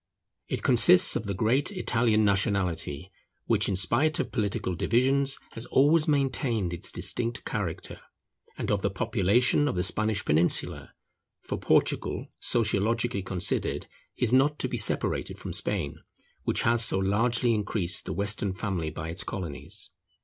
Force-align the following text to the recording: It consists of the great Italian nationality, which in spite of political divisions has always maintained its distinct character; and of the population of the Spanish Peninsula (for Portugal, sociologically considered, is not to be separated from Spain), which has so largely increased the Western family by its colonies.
It 0.47 0.63
consists 0.63 1.15
of 1.15 1.27
the 1.27 1.35
great 1.35 1.69
Italian 1.71 2.25
nationality, 2.25 3.11
which 3.45 3.69
in 3.69 3.75
spite 3.75 4.19
of 4.19 4.31
political 4.31 4.73
divisions 4.73 5.37
has 5.51 5.67
always 5.67 6.07
maintained 6.07 6.73
its 6.73 6.91
distinct 6.91 7.45
character; 7.45 7.99
and 8.57 8.71
of 8.71 8.81
the 8.81 8.89
population 8.89 9.67
of 9.67 9.75
the 9.75 9.83
Spanish 9.83 10.25
Peninsula 10.25 10.93
(for 11.43 11.59
Portugal, 11.59 12.25
sociologically 12.39 13.21
considered, 13.21 13.85
is 14.17 14.33
not 14.33 14.57
to 14.57 14.67
be 14.67 14.75
separated 14.77 15.37
from 15.37 15.53
Spain), 15.53 15.99
which 16.45 16.63
has 16.63 16.83
so 16.83 16.97
largely 16.97 17.53
increased 17.53 18.05
the 18.05 18.13
Western 18.13 18.55
family 18.55 18.89
by 18.89 19.09
its 19.09 19.23
colonies. 19.23 19.91